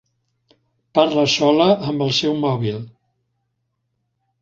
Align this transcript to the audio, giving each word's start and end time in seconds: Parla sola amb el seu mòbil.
Parla 0.99 1.27
sola 1.35 1.69
amb 1.91 2.07
el 2.09 2.17
seu 2.23 2.37
mòbil. 2.49 2.83